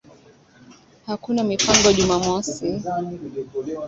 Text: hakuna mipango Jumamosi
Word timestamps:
hakuna 1.07 1.43
mipango 1.43 1.91
Jumamosi 1.91 2.67